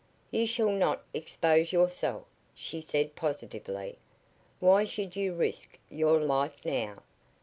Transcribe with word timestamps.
"You 0.31 0.47
shall 0.47 0.71
not 0.71 1.03
expose 1.13 1.71
yourself," 1.71 2.23
she 2.55 2.81
said, 2.81 3.15
positively. 3.15 3.99
"Why 4.59 4.83
should 4.83 5.15
you 5.15 5.31
risk 5.35 5.77
your 5.91 6.19
life 6.19 6.57
now? 6.65 7.03